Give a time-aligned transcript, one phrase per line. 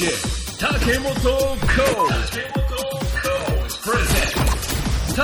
[0.00, 0.08] DJ
[0.58, 1.60] 竹本コー
[3.84, 4.48] プレゼン
[5.14, 5.20] 竹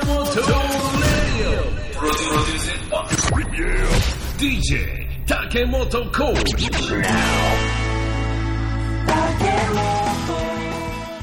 [0.00, 0.40] 本レ
[1.20, 1.60] ディ
[2.90, 3.04] オ
[4.38, 4.80] DJ
[5.26, 6.40] 竹本コー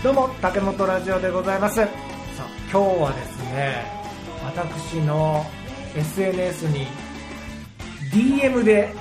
[0.04, 1.78] どうも竹本ラジオでございます。
[1.78, 1.90] さあ
[2.72, 3.84] 今日はですね
[4.46, 5.44] 私の
[5.96, 6.86] SNS に
[8.14, 8.94] DM で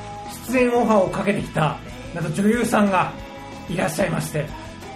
[0.49, 1.77] 出演オファーをかけてきた
[2.15, 3.13] なんと女優さんが
[3.71, 4.47] いらっしゃいまして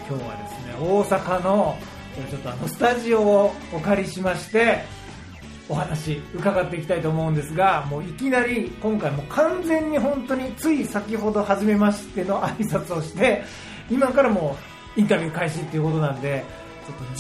[0.09, 1.79] 今日はですね大阪の
[2.19, 4.85] えちょっとあのスタジオをお借りしまして
[5.69, 13.45] お話伺っていきたいと思うんですがもういきなり今回もう完全に本当につい先ほど初めましての挨拶をして
[13.89, 14.57] 今からも
[14.97, 16.45] うインタビュー開始っていうことなんで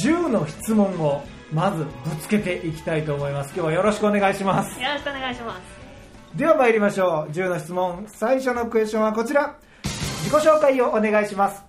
[0.03, 3.53] ちょっと10の質問をまずぶつけていきたいと思います。
[3.55, 4.81] 今日はよろしくお願いします。
[4.81, 6.37] よろしくお願いします。
[6.37, 7.33] では参りましょう。
[7.33, 8.05] 10の質問。
[8.09, 9.57] 最初のクエスチョンはこちら
[10.35, 11.65] 自己紹介をお願いします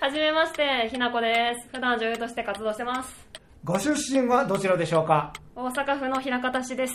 [0.00, 1.68] はじめまして、ひなこです。
[1.72, 3.28] 普段女優として活動してます。
[3.62, 5.32] ご出身はどちらでしょうか？
[5.54, 6.94] 大阪府の枚方市です。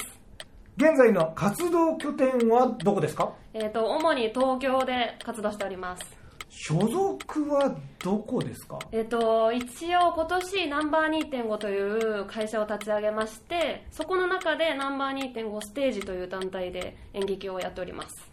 [0.75, 3.31] 現在の活動拠点はどこですか？
[3.53, 6.03] えっ、と、主に東京で活動しております。
[6.50, 8.80] 所属はどこですか？
[8.92, 18.30] えっ、と、一応今年ナンバー2.5という会社を立ち上げまして、そこの中でナンバー2.5ステージという団体で演劇をやっております。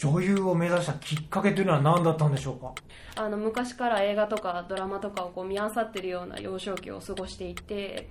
[0.00, 2.72] 女優を目指したきっかけというのは何だったんでしょうか？
[3.16, 8.08] あの昔から映画とかドラマとかをこう見漁ってるような幼少期を過ごしていて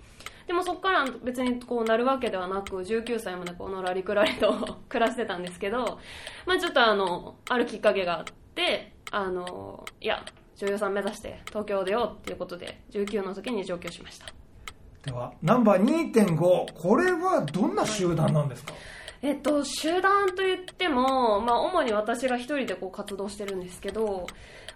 [0.48, 6.00] でもそこから別にこうなるわけではなく19歳までこのらりくらりと 暮らしてたんですけど、
[6.46, 10.24] まあ、ちょっとあのあるきっかけがあってあのいや
[10.58, 14.26] 女優さん目指して東京出ようっていうことで19の時に上京しました。
[15.06, 18.74] ではナンバー2.5これはどんな集団なんですか、
[19.22, 24.28] えっと、集団といっても、まあ、主に私が一人でこう活動してるんですけど、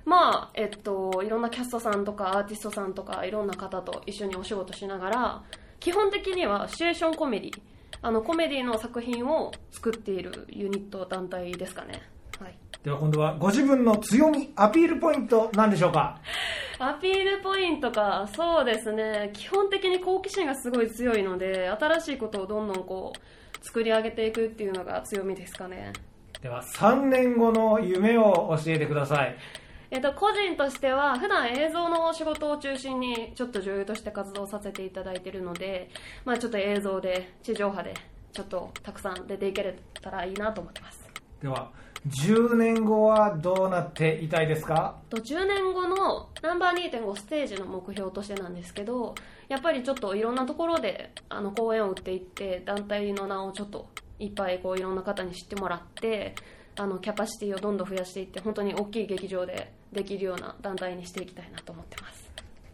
[0.06, 5.44] まあ、えっと、いろんなキャストさんとかアーティストさんとかいろんな方と一緒にお仕事しながら、
[5.80, 7.62] 基本的にはシチュエーションコメディ、
[8.02, 12.02] あの、コメディの作品を作っているユニット団体ですかね。
[12.40, 12.56] はい。
[12.84, 16.20] では今度はご自分の強みアピールポイントなんでしょうか？
[16.80, 23.20] アピールポイントか、そうですね、基本的に好奇心がすごい強いので、新しいことをどんどんこう、
[23.62, 25.94] 作り上げていくっていうのが強みですかね。
[26.42, 29.36] では3年後の夢を教えてください
[29.92, 35.90] えっと、個人としては普段映像の仕事を中心にちょっと女優として活動させていただいているので、
[36.24, 37.94] まあ、ちょっと映像で地上波で
[38.32, 41.10] ちょっとたくさん出ていけたらいいなと思ってます
[41.42, 41.70] では
[42.08, 44.96] 10年後はどうなっていたいですか？
[45.10, 49.14] と10年後のナンバー2.5ステージの目標としてなんですけど
[49.50, 56.34] やっぱりちょっといろんなところであの公演を打っていって団体の名をちょっといっぱいこういろんな方に知ってもらって
[56.76, 62.21] あのキャパシティをどんどん増やしていって本当に大きい劇場でできるような団体にしていきたいなと思ってます。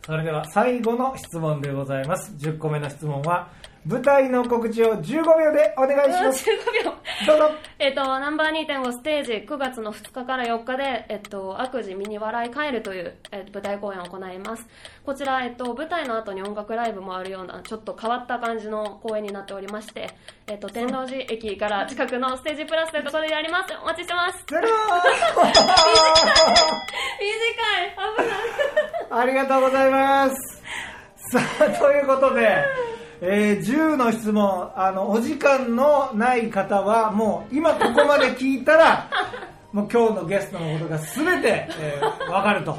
[0.07, 3.49] それでは最後の質問でございます10個目の質問は
[3.85, 14.65] 舞台の告知を15秒でお願いします15秒どうぞえっと、ナンバー2.5ステージ9月の2日から4日で、えっと、悪事ミニ笑い帰るという、えっと、舞台公演を行います。
[15.05, 20.09] こちら、えっと、舞台の後に音楽ライブもあるような、ちょっと変わった感じの公演になっておりまして、
[20.47, 23.73] えっと、天王寺駅から近くのステージプラスというところでやります。
[23.81, 24.43] お待ちしてます。
[24.47, 25.75] ゼロ短い危ない
[29.09, 30.35] ありがとうございます。
[31.31, 32.63] さあということで、
[33.21, 39.09] えー10の質問あのお時間のない方はもう今ここまで聞いたら
[39.73, 42.77] もう今日のゲストのことが全て、えー、分かると。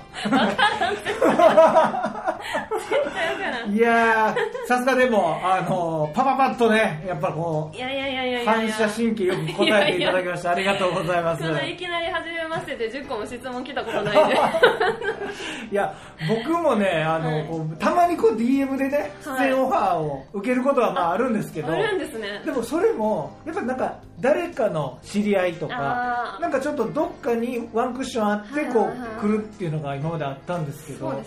[3.70, 8.52] いやーさすがでもあのパパパッとねやっぱこいやいやいやいやういや。
[8.52, 11.42] 反射神経よく答えていただきましてありがとうございます。
[11.42, 14.34] いきなり初めましてで10個も質問来たことないんで。
[15.70, 15.94] いや
[16.26, 17.44] 僕もねあの、はい。
[17.44, 22.40] こうたまにこう DM でねはい出演オファーを受けることはまああるんですけど、あるんですね。
[22.46, 31.22] でもそれもやっぱなんか誰かの知り合いとかなんかちょっとどっかにワンクッションあってこう来るっていうのが今まであったんですけどもう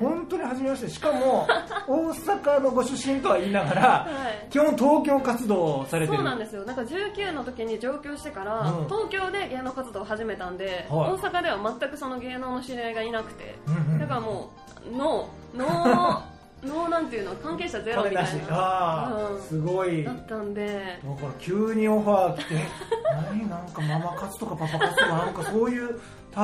[0.00, 1.46] 本当に初めましてしかも
[1.86, 4.06] 大阪のご出身とは言いながら、 は
[4.46, 4.50] い。
[4.50, 6.18] 基本東京活動をされてる。
[6.18, 6.64] そうなんですよ。
[6.64, 8.84] なんか19の時に上京してから、うん。
[8.86, 11.10] 東京で芸能活動を始めたんで、はい。
[11.12, 13.56] 大阪では全くその芸能の知り合いがいなくて、
[13.98, 14.50] だからも
[14.92, 16.31] うノー
[16.64, 20.04] ノーノーなんていうの関係者ゼロみたいこれだしあー、な、すごい。
[20.04, 20.98] だったんで。
[21.04, 22.54] だから急にオファー来て
[23.30, 26.00] 何なんかママ活とかパパ活とかなんかそういう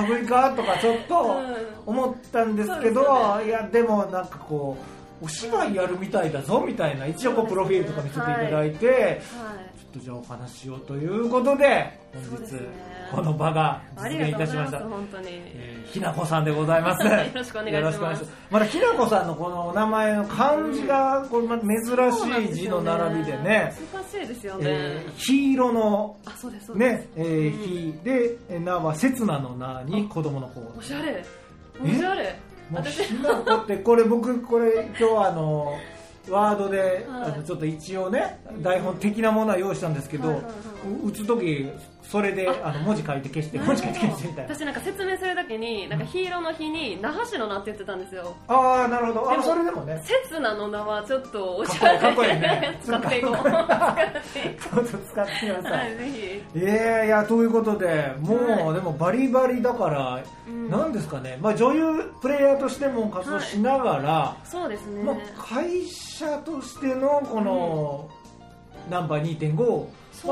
[0.08, 1.36] 類かとかちょっと
[1.86, 9.20] 思ったんですけど、そうですよいやでもなんかこうお芝居やるみたいだぞみたいな一応こうプロフィールとか見せていただいて、はい。
[9.78, 11.98] ちょっとじゃあお話ししようということで
[12.30, 12.54] 本日
[13.10, 14.78] この場が実現いたしました。
[14.80, 17.06] 本当に、えーひなこさんでござい ます。
[17.06, 18.24] よろしくお願いします。
[18.50, 22.12] まだひなこさんのこのお名前の漢字がこれまた珍
[22.46, 26.16] しい字の並びでね、難しいですよね、えー黄色の
[26.74, 30.60] ね、えー、ひで、えーなは刹那のなに子供の子。
[30.78, 31.24] おしゃれ。
[31.82, 32.38] おしゃれ
[32.72, 35.72] 私ひなこってこれ僕これ今日あの
[36.30, 37.32] ワードで、はい。
[37.32, 40.50] あのちょっと一応ね台本的なものは用意したんですけど、はいはいは
[41.04, 41.68] 打つ時
[42.02, 44.54] それであの文字書いて消して文字書いて消してみたいな。
[44.54, 48.34] 私なんか説明するときになんかヒーローの日に那覇市の名って言ってたんですよ。
[48.46, 49.30] ああなるほど。
[49.30, 50.02] あそれでもね。
[50.02, 52.78] 刹那の名はちょっとおしゃれかっこいいね。
[52.82, 53.54] 使っていこう使っ
[53.96, 54.22] て
[54.64, 56.42] 使ってくだうさはいいぜひ。
[56.56, 58.74] ええいやということでもう、はい。
[58.74, 60.70] でもバリバリだから、うん。
[60.70, 68.10] なんですかね、まあ、女優プレイヤーとしても活動しながら、そうですね、まあ、会社としてのこの、
[68.90, 69.90] ナンバー2.5を、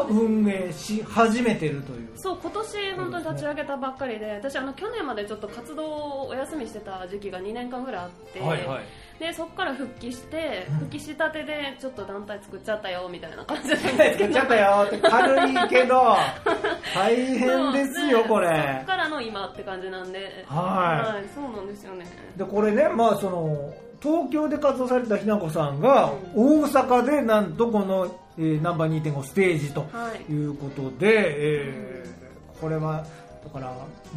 [0.09, 2.09] 運営し始めてるという。
[2.17, 8.85] そう今年本当に立ち上げたばっかりで私あの去年までちょっと活動をお休みしてた時期が2年間ぐらいあって、はいはい。
[9.19, 10.75] でそこから復帰してうん。
[10.79, 13.77] 復帰したてでちょっと団体作っちゃったよみたいな感じで。
[14.19, 16.17] 作っちゃったよって軽いけど
[16.95, 18.49] 大変ですよこれ。
[18.79, 20.45] そっからの今って感じなんで。
[20.49, 21.29] はい。
[21.35, 22.07] そうなんですよね。
[22.37, 23.73] でこれね、まあ、その
[24.03, 28.07] 東京で活動されたひなこさんが、大阪でなんとこの、
[28.39, 32.17] えーナンバー2.5ステージとはい、いうことで、えー
[32.61, 33.05] これは
[33.45, 33.71] だから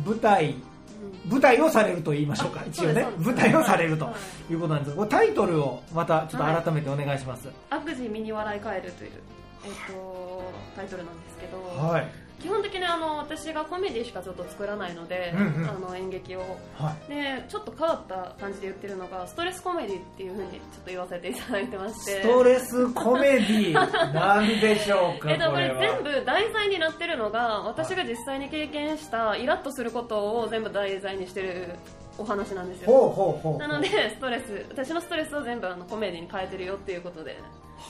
[0.05, 0.55] 舞台
[1.25, 1.31] うん。
[1.31, 3.05] 舞台をされると言いましょうか一応ね。
[3.19, 4.13] 舞台をされるとは
[4.49, 4.53] い。
[4.53, 7.49] いうことなんですがタイトルをまたちょっと改めてお願いします。
[7.69, 9.11] 悪事身に笑い返るという、
[9.65, 10.43] えっと
[10.75, 12.07] タイトルなんですけど、はい。
[12.39, 15.69] 基本的にあの私がコメディしかちょっと作らないので、うんうん。
[15.69, 16.57] あの演劇を。
[16.77, 17.09] はい。
[17.09, 22.21] でちょっと変わった感じで言ってるのがストレスコメディっていうふうにちょっと言わせていただいてまして。
[22.21, 23.73] ストレスコメディ
[24.13, 31.75] なんでしょうかえっと、これ全部題材になってるのが私が実際に経験したイラッとすることを全部題材にしてる
[32.17, 32.91] お話なんですよ。
[32.91, 33.57] ほうほうほう。
[33.57, 37.37] なのでストレス私のストレスを全部あのコメディに変えてるよっていうことで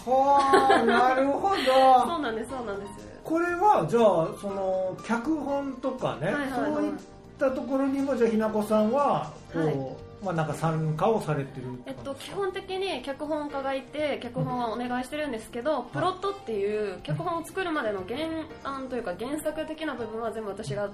[0.05, 3.09] はあなるほ そどうなんですそうなんです。
[3.23, 6.73] これはじゃあその脚本とかね、はいはいはい。
[6.73, 6.93] そういっ
[7.37, 9.75] たところにもじゃあひなこさんはこう、はい。
[10.23, 18.19] まあなんか参加をされてるえっと、基本的に脚本家がいて脚本はお願いしてるんですけど、プロットっていう脚本を作るまでの原
[18.63, 20.89] 案というか原作的な部分は全部私が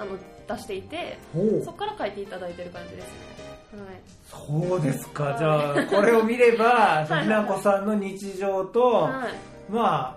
[0.00, 0.18] あの
[0.56, 1.18] 出していて
[1.64, 3.12] そこから書いていただいてる感じですね、
[3.72, 5.38] はい、そうですか、はい。
[5.38, 9.72] じゃあこれを見ればひなこさんの日常と、はい。
[9.72, 10.16] ま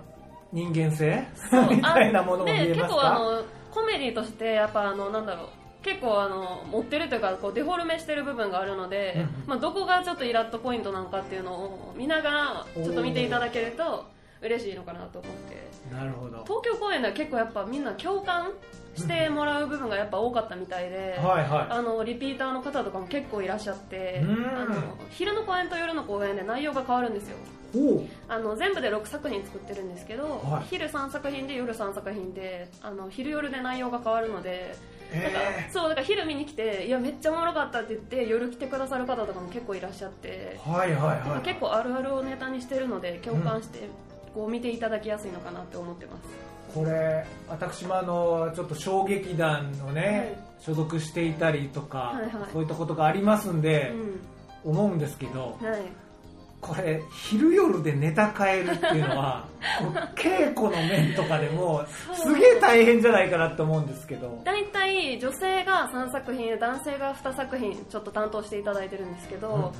[0.52, 1.26] 人間性
[1.70, 2.88] みたいなものも見えますか？
[2.88, 3.42] 構あの
[3.72, 5.46] コメディとしてやっぱあのなんだろう。
[5.84, 9.28] 結構あの持ってるというかこうデフォルメしてる部分があるので、うんうん。
[9.46, 14.06] まあ、どこがちょっとイラッとポイントなのかっていうのを見ながらちょっと見ていただけると
[14.44, 15.94] 嬉しいのかなと思って。
[15.94, 16.44] なるほど。
[16.44, 18.52] 東京公演では結構やっぱみんな共感
[18.94, 24.56] してもらう部分がやっぱ多かったみたいで、はいはあのリピーターの方とかも結構いらっしゃってうん。
[24.56, 24.74] あの
[25.10, 27.36] 昼の公演と夜の公演で内容が変わるんですよ。
[27.74, 28.06] いほう。
[28.28, 30.66] あの全部で6作品作ってるんですけど、はい。
[30.68, 34.76] 昼3作品で夜3作品であの昼夜で内容が変わるので
[35.12, 41.46] だからえそうだから昼見に来ていやめっちゃおもろかったって言って夜来てくださる方とかも結構いらっしゃって、ー、はいはいはい。
[41.46, 43.88] 結構あるあるをネタにしてるので共感して、
[44.34, 46.22] こう見ていただきやすいのかなって思ってます。
[46.74, 50.64] これ私もあのちょっと小劇団のね、はい。
[50.64, 52.50] 所属していたりとか、はいはい。
[52.52, 53.92] そういったことがありますんで、
[54.64, 55.82] う思うんですけどんはい
[56.64, 59.46] これ昼夜でネタ変えるっていうのは
[60.16, 62.34] 稽古の面とかでもす。
[62.34, 64.40] げえ大変じゃないかなって思うんですけど。
[64.44, 69.60] 大体女性が3作品男性が2作品ちょっと担当していただいてるんですけど、うんうん。
[69.60, 69.70] ま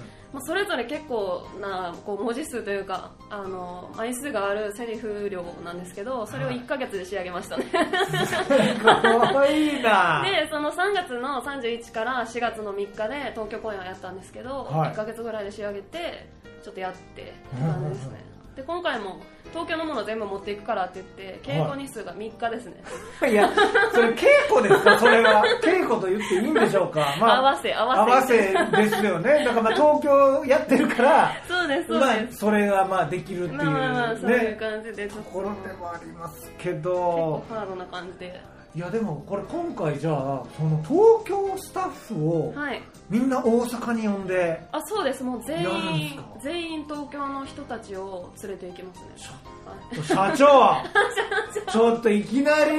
[0.41, 7.65] あ、それぞれ結構なこう文字数というかあの枚数があるセリフ量なんですけどそれを1ヶ月で仕上げましたね。
[8.83, 10.23] かわいいな。
[10.23, 14.91] でその3月の31から4月の3日で東京公演をやったんですけど、はい。
[14.91, 16.29] 1ヶ月ぐらいで仕上げて
[16.65, 18.25] ちょっとやってって感じですね。
[18.57, 19.19] で今回も
[19.53, 22.85] 東京のもの全部持っていくからって言って稽古日数が3日ですね、
[23.29, 23.35] い。
[23.35, 23.51] や
[23.93, 24.97] それ稽古ですか？
[25.01, 25.43] それは。
[25.61, 28.01] 稽古と言っていいんでしょうか、合わせ合わせ。
[28.01, 29.45] 合わせですよね。
[29.45, 35.17] だからまあ東京やってるからそうですそうまあです、それがまあできるっていうまあまあまあそういうね感じでと。
[35.17, 38.41] ころでもありますけ結構どハードな感じで
[38.75, 42.83] いやでもこれ今回じゃあその東京スタッフをはい。
[43.09, 44.61] みんな大阪に呼んで。
[44.73, 45.23] あそうです。
[45.23, 46.25] もう全やるんです員か？
[46.43, 49.07] 全員東京の人たちを連れて行きますね。
[49.67, 50.47] はい 社長
[51.75, 52.71] ちょっといきなり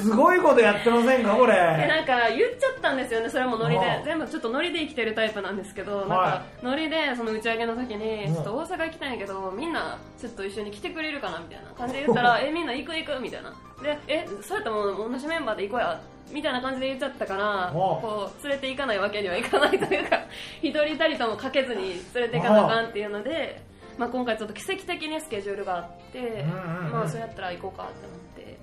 [0.00, 4.02] すごいことやってませんかこえれなんか言っちゃったんですよねそれもノリで。
[4.04, 8.34] 全部ちょっとノリで生きてるタイプなんですけど、なんはかノリでその打ち上げの時にうん。
[8.34, 13.52] ちょっと大阪行きたいんやけどみんなちょっと一緒に来てくれるかなみたいな感じで言ったら えみんな行く行くみたいな。
[13.82, 20.20] でえそうやったらもう同じメンバーで行こうやみたいな感じで言っちゃったからこう連れて行かないわけにはいかないというか
[20.62, 23.60] 一人たりともかけずに連れて行かなあかんっていうので、
[23.98, 28.58] まあ、今回ちょっと奇跡的にスケジュールがあって、んうんうんまあそうやったら行こうかってなって、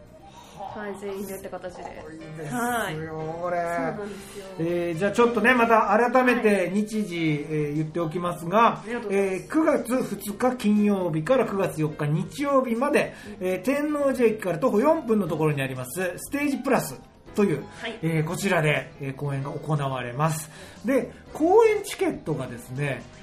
[0.79, 1.83] はい、全員でって形で。
[2.37, 2.97] ですはい。
[2.97, 3.57] よこれ。
[3.57, 4.45] そうなんですよ。
[4.59, 8.89] えーじゃあちょっとねまた改めて日時、えー言っておきますががす。
[9.09, 16.99] えー9月2日金曜日から9月4日日曜日まで、えー天王寺駅から徒歩4分のところにありますステージプラス
[17.35, 17.97] という、はい。
[18.03, 20.49] えーこちらで、えー公演が行われます。
[20.85, 23.22] で公演チケットがですね、えー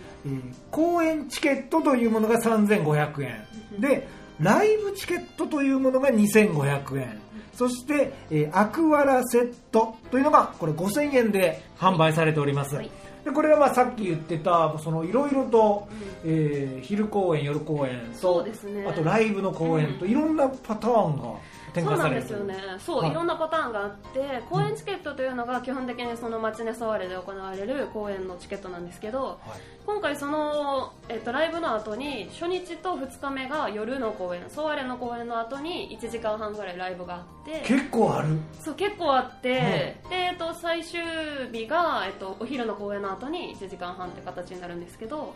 [0.71, 3.81] 公演チケットというものが3500円。
[3.81, 4.09] で
[4.41, 7.21] ライブチケットというものが2500円。
[7.55, 12.91] そして、えーアクアラセットというのがこれ5000円で販売されております、はい。
[13.23, 15.87] でこれはまあさっき言ってたそのいろいろと、
[16.25, 18.87] えー昼公演夜公演とそうですね。
[18.89, 21.39] あとライブの公演といろんなパターンが展
[21.75, 22.57] そうなんですよね。
[22.79, 23.11] そう、はい。
[23.11, 29.61] い、ろんなパターンがあって公演チケットというのが基本的にそのマチネソワレで行われる公演のチケットなんですけどはい。
[29.87, 38.39] 今回その、えっと、ライブの後に初日と2日目が夜の公演ソワレの公演の後に1時間半ぐらいライブがあって結構ある？
[38.61, 41.01] そう結構あって、でえっと、最終
[41.53, 45.31] 日が、えっと、お昼の公演の後に1時間半って形になるんですけど、はい。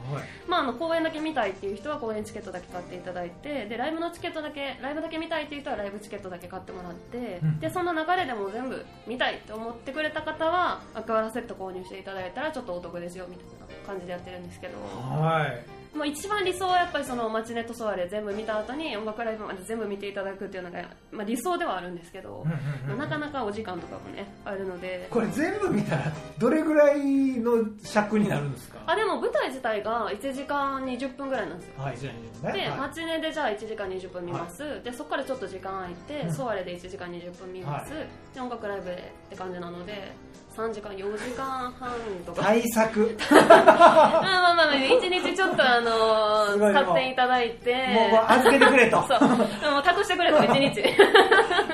[0.47, 7.61] まあ、あの公演だけ見たいっていう人は公演チケットだけ買っていただいてでライブのチケットだけライブだけ見たいっていう人はライブチケットだけ買ってもらって、うん。
[7.61, 20.83] でその流れでも全部見たいって思ってくれた方はアクアラセット購入していただいたらちょっとお得ですよみたいな感じでやってるんですけど、はいまあ、一番理想はやっぱりそのマチネットソワレ全部見た後に音楽ライブまで全部見ていただくっていうのが、
[21.13, 28.81] まあ、理想ではあるんですけど、うんうんうんまあなかなかお時間とかもねあるのでこれ全部見たらどれぐらいの尺になるんですか？
[28.87, 31.69] あでも舞台自体が1時間20分ぐらいなんです。
[31.69, 32.79] よはいねで、はい。
[32.79, 36.35] マチネでじゃあ1時間20分見ます、でそこからちょっと時間空いて、うん。
[36.35, 38.01] ソワレで1時間20分見ます、は
[38.35, 40.13] で音楽ライブでって感じなので
[40.57, 41.91] 3時間4時間半
[42.25, 43.17] とか、対策。
[43.29, 47.75] まあまあまあまあ1日ちょっとあの買っていただいて。
[47.89, 49.05] もう預けてくれと。
[49.09, 49.29] そう。
[49.29, 50.83] もう託してくれと 1日。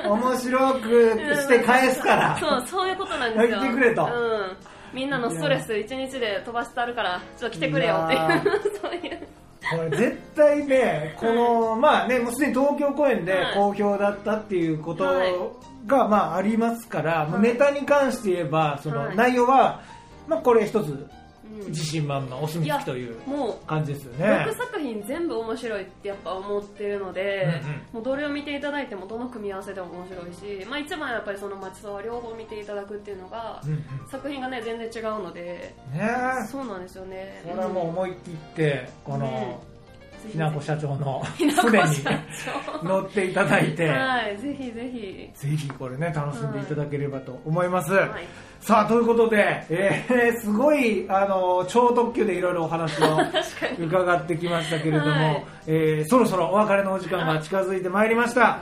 [0.09, 2.37] 面白くして返すから。
[2.39, 3.61] そうそういうことなんですよ。
[3.61, 4.05] てくれと。
[4.05, 4.57] うん。
[4.93, 8.19] みんなのストレス1日で飛ばしてあるからちょっと来てくれよっていう。
[8.81, 9.27] そういう
[9.69, 13.53] これ絶対ね、この、まあね、もうすでに東京公演ではい。
[13.55, 15.33] 好評だったっていうことはい。
[15.85, 19.15] が、まあありますから、もうネタに関して言えば、そのはい。
[19.15, 19.81] 内容は、
[20.27, 21.09] まあこれ一つ、うん
[21.69, 24.25] 自信満々、お墨付きというもう感じですよね。
[24.47, 24.53] 6。
[24.55, 27.79] 作品全部面白いってやっぱ思ってるので、うんうん。
[27.93, 33.83] もうどれを見ていただいてもどの組み合わせでも面白いし、まあ、一番やっぱりその町沢両方見ていただくっていうのが、うんうん。
[34.09, 35.75] 作品がね全然違うのでね
[36.43, 36.47] え。
[36.47, 37.41] そうなんですよね。
[37.47, 39.70] これはもう思い切って、この、うん
[40.29, 41.87] ひなこ社長の 船に
[42.83, 45.29] 乗っていただいて、はいぜひぜひ。
[45.33, 47.93] ぜひこれね、楽しんでいただければと思います。
[47.93, 48.09] はい。
[48.59, 53.17] さあ、ということで、えー、すごい、あの、超特急でいろいろお話を
[53.83, 55.43] 伺ってきましたけれども、はい。
[55.67, 58.59] えーそろそろお別れのお時間が近づいてまいりました。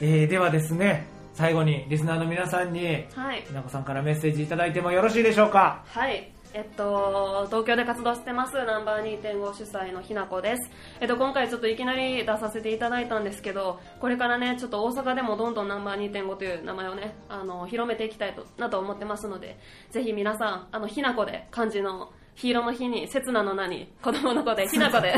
[0.00, 3.42] えー、ではですね、最後にリスナーの皆さんに、はい。
[3.46, 5.82] ひなこさんからメッセージいただいてもよろしいでしょうか？
[5.88, 6.30] はい。
[6.54, 10.70] えっと、東京で活動してます、ナンバー2.5主催のひなこです。
[11.00, 19.58] えっと、今回ちょっといきなり出させていただいたんですけど、これからね、ちょっと大阪でもどんどんナンバー2.5という名前をね、あの、広めていきたいと、なと思ってますので、
[19.90, 25.12] ぜひ皆さん、あの、ひなこで、漢字の、黄色の日に、刹那の名に、子供の子で、ひなこで、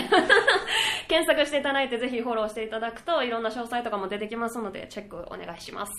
[1.06, 5.92] 検索していただいて、ぜひフォローしていただくと、いろんな詳細とかも出てきますので、チェックお願いします。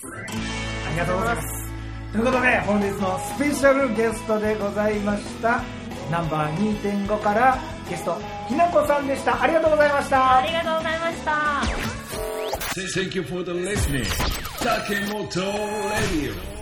[0.88, 1.77] ありがとうございます。
[2.12, 5.62] ということで、本日のスペシャルゲストでございました、
[6.10, 9.42] ナンバー2.5からゲスト、ひなこさんでした。
[9.42, 10.46] ありがとうございましたあ。
[10.46, 11.88] りがとうございました。
[12.94, 14.04] Thank you for the listening.
[14.60, 15.52] Takemoto
[15.90, 16.57] Radio.